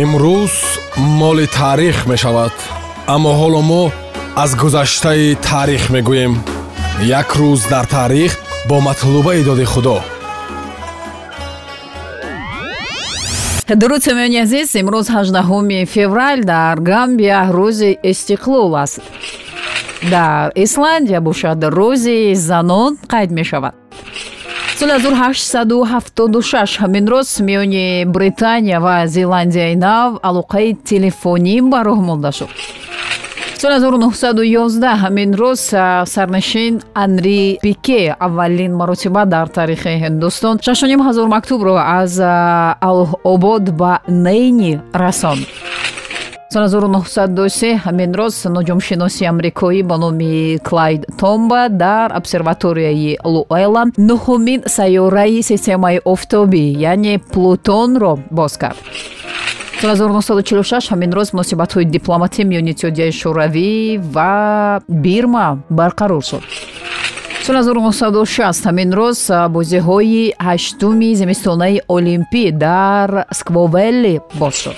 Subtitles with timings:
[0.00, 0.54] имрӯз
[0.96, 2.54] моли таърих мешавад
[3.14, 3.82] аммо ҳоло мо
[4.42, 6.34] аз гузаштаи таърих мегӯем.
[7.20, 8.32] Як рӯз дар таърих
[8.68, 9.98] бо матлубаи доди худо.
[13.80, 19.00] Дуруд самиёни азиз имрӯз 18 феврал дар гамбия рӯзи истиқлол аст.
[20.10, 23.74] Дар исландия бошад рӯзи занон қайд мешавад
[24.82, 32.50] соли 1876 ҳамин роз миёни британия ва зеландияи нав алоқаи телефонӣ ба роҳ монда шуд.
[33.62, 35.60] соли 1911 ҳамин рӯз
[36.14, 42.18] сарнишин анри пике аввалин маротиба дар таърихи ҳиндустон 6 мактубро аз
[42.88, 45.46] алобод ба нейни расонд
[46.52, 55.40] соли 1923 ҳамин роз ноҷумшиноси амрикоӣ бо номи клайд томба дар обсерваторияи луэла нуҳумин сайёраи
[55.50, 58.76] системаи офтобӣ яъне плутонро боз кард.
[59.80, 63.72] Соли 1946 ҳамин роз муносибатҳои дипломатӣ миёни иттиҳодияи шӯравӣ
[64.14, 64.32] ва
[65.04, 65.46] бирма
[65.78, 66.44] барқарор шуд.
[67.46, 69.18] Соли 1960 ҳамин роз
[69.56, 74.76] бозиҳои ҳаштуми зимистонаи олимпӣ дар сквовелли боз шуд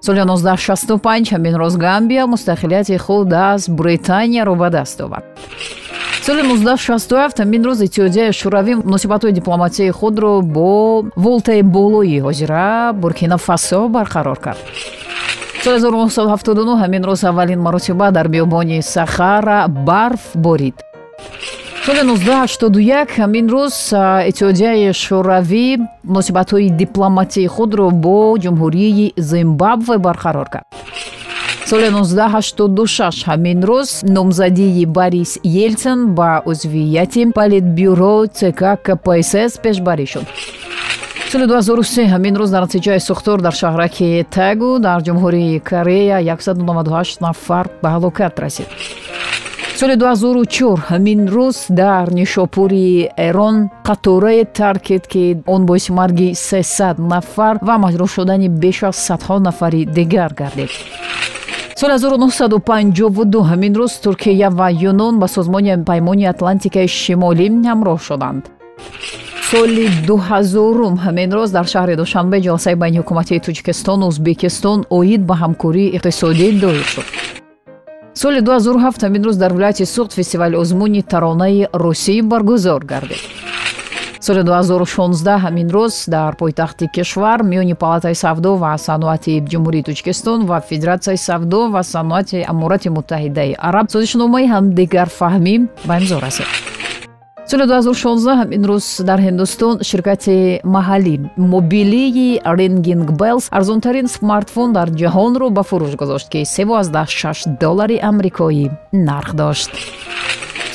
[0.00, 5.24] соли 1965 ҳамин роз гамбия мустақилияти худ аз британияро ба даст овард
[6.26, 13.80] соли 1967 ҳамин рӯз иттиҳодияи шӯравӣ муносибатҳои дипломатияи худро бо волтаи болои ҳозира буркина фасо
[13.96, 14.62] барқарор кард.
[15.64, 20.76] соли 1979 ҳамин рӯз аввалин маротиба дар биёбони сахара барф борид
[21.86, 23.74] соли 1981 ҳамин рӯз
[24.30, 25.66] иттиҳодияи шӯравӣ
[26.10, 30.66] муносибатҳои дипломатии худро бо ҷумҳурии зимбабве барқарор кард.
[31.70, 35.32] Соли 1986 ҳамин рӯз номзадии борис
[35.64, 40.26] елтин ба узвияти политбюро цк кпсс пешбарӣ шуд.
[41.30, 47.64] Соли 2003 ҳамин рӯз дар натиҷаи сӯхтор дар шаҳраки тагу дар ҷумҳурии корея 198 нафар
[47.82, 48.68] ба ҳалокат расид
[49.80, 53.56] соли 2004 ҳамин рӯз дар нишопури эрон
[53.88, 59.38] қаторае тарк кед ки он боиси марги 300 нафар ва маҷрур шудани беш аз садҳо
[59.38, 60.70] нафари дигар гардид.
[61.80, 68.42] соли 1952 ҳамин рӯз туркия ва юнон ба созмони паймони атлантикаи шимолӣ ҳамроҳ шуданд.
[69.50, 75.92] соли дуҳазорум ҳамин роз дар шаҳри душанбе ҷаласаи байни ҳукуматии тоҷикистону ӯзбекистон оид ба ҳамкории
[75.96, 77.08] иқтисодӣ доир шуд
[78.16, 83.22] соли 2007 ҳамин рӯз дар вилояти суғд фестивали озмуни таронаи русӣ баргузор гардид
[84.20, 90.58] соли 2016 ҳамин рӯз дар пойтахти кишвар миёни палатаи савдо ва саноати ҷумҳурии тоҷикистон ва
[90.68, 95.54] федератсияи савдо ва саноати амурати муттаҳидаи араб созишномаи ҳамдигарфаҳмӣ
[95.88, 96.75] ба имзо расид
[97.50, 101.14] соли 2016 ҳамин рӯз дар ҳиндустон ширкати маҳаллӣ
[101.52, 108.66] мобилии рингинг белс арзонтарин смартфон дар ҷаҳонро ба фурӯш гузошт ки 36 доллари амрикоӣ
[109.08, 109.70] нарх дошт.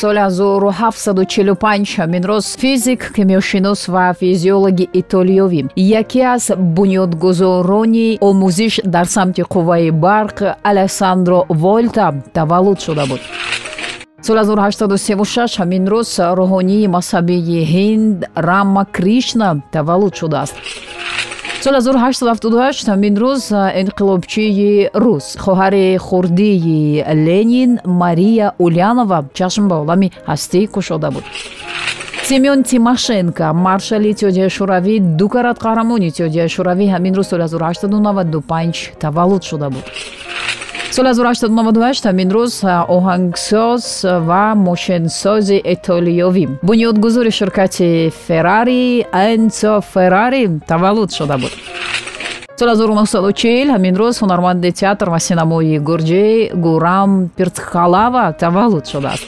[0.00, 5.60] соли 1745 ҳамин роз физик кимиёшинос ва физиологи итолиёвӣ
[6.00, 6.44] яке аз
[6.76, 10.36] бунёдгузорони омӯзиш дар самти қувваи барқ
[10.70, 13.20] алессандро вольта таваллуд шуда буд
[14.22, 20.54] соли 1836 ҳамин рӯз рӯҳонии мазҳабии ҳинд рама кришна таваллуд шудааст.
[21.64, 23.42] Соли 1878 ҳамин рӯз
[23.82, 31.24] инқилобчии рус хоҳари хурдии ленин мария ульянова чашм ба олами ҳастӣ кушода буд.
[32.28, 39.42] Семён тимошенко маршали иттиҳодияи шӯравӣ ду карат қаҳрамони иттиҳодияи шӯравӣ ҳамин рӯз соли 1895 таваллуд
[39.50, 39.84] шуда буд
[40.98, 42.54] соли 1898 ҳамин рӯз
[42.96, 43.84] оҳангсоз
[44.28, 51.52] ва мошинсози итолиёвӣ бунёдгузори ширкати феррари энсо феррари таваллуд шуда буд.
[52.58, 56.26] Соли 1940 ҳамин рӯз ҳунарманди театр ва синамои гурҷӣ
[56.64, 59.26] гурам пиртхалава таваллуд шудааст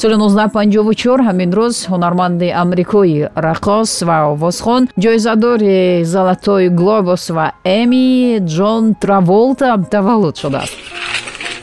[0.00, 8.82] соли 1954 ҳамин рӯз ҳунарманди амрикои раққос ва овозхон ҷоизадори золатои глобус ва эми ҷон
[9.02, 10.76] траволта таваллуд шудааст.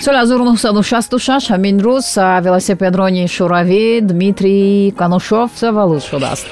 [0.04, 2.06] Соли 1966 ҳамин рӯз
[2.46, 6.46] велосипедрони шӯравӣ дмитрий канушов таваллуд шудааст.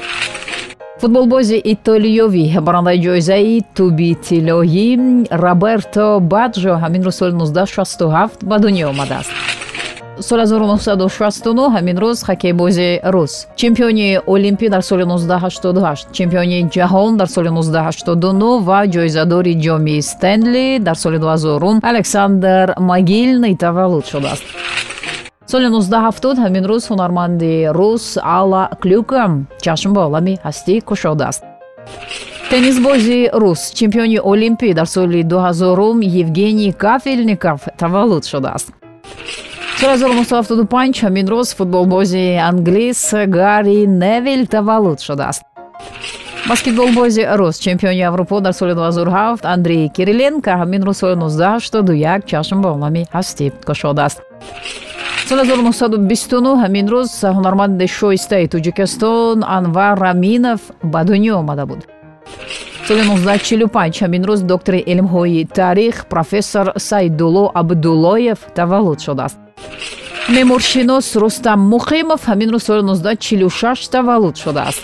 [1.01, 4.89] Футболбози итолиёвӣ барандаи ҷоизаи туби тиллоӣ
[5.43, 9.33] роберто баджо ҳамин рӯз соли 1967 ба дунё омадааст
[10.19, 13.47] соли 1969 ҳамин рӯз хоккейбози рус.
[13.55, 20.95] Чемпиони олимпӣ дар соли 1988 чемпиони ҷаҳон дар соли 1989 ва ҷоизадори ҷоми стенли дар
[20.95, 24.43] соли 2000 александр могильный таваллуд шудааст.
[25.47, 29.23] Соли 1970 ҳамин рӯз ҳунарманди рус алла клюка
[29.61, 31.43] чашм ба олами ҳастӣ кушодааст.
[32.49, 33.71] Теннисбози рус.
[33.73, 38.71] Чемпиони олимпӣ дар соли 2000 евгений кафелников таваллуд шудааст
[39.79, 45.41] соли 1975 ҳамин рӯз футболбози англис гарри невил таваллуд шудааст.
[46.49, 52.69] Баскетболбози рус чемпиони аврупо дар соли 2007 андрей кириленко ҳамин рӯз соли 1981 чашм ба
[52.75, 54.21] олами ҳастӣ кушодааст
[55.27, 61.81] соли 1929 ҳамин рӯз ҳунарманди шоистаи тоҷикистон анвар раминов ба дунё омада буд.
[62.87, 69.44] Соли 1945 ҳамин рӯз доктори илмҳои таърих профессор саидулло абдуллоев таваллуд шудааст
[70.33, 74.83] меъмуршинос рустам муқимов ҳамин рӯз соли 1946 таваллуд шудааст.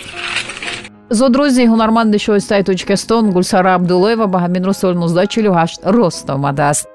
[1.18, 6.86] Зодрӯзи ҳунарманди шоистаи тоҷикистон гулсара абдуллоева ба ҳамин рӯз соли 1948 рост омадааст.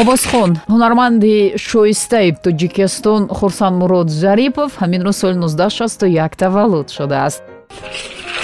[0.00, 1.36] Овозхон ҳунарманди
[1.68, 7.42] шоистаи тоҷикистон хурсанмурод зарипов ҳамин рӯз соли 1961 таваллуд шудааст.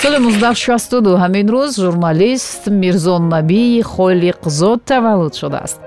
[0.03, 5.82] Соли 1962 ҳамин рӯз журналист мирзоннабии холиқзод таваллуд шудааст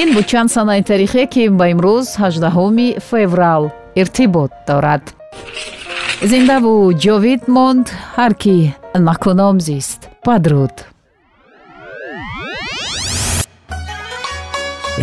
[0.00, 5.04] ин буд чанд санаи таърихие ки ба имрӯз 18 феврал иртибот дорад.
[6.30, 6.74] Зиндаву
[7.04, 7.86] ҷовид монд
[8.16, 8.56] ҳар ки
[9.08, 10.00] накуном зист.
[10.24, 10.74] Падруд.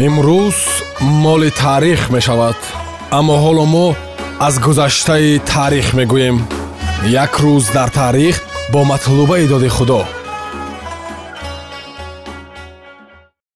[0.05, 0.57] Имрӯз
[1.23, 2.59] моли таърих мешавад
[3.17, 3.87] аммо ҳоло мо
[4.47, 6.37] аз гузаштаи таърих мегӯем.
[7.23, 8.35] Як рӯз дар таърих
[8.73, 10.01] бо матлубаи доди худо